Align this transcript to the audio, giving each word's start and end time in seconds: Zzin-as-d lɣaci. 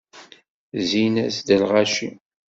Zzin-as-d 0.81 1.49
lɣaci. 1.61 2.09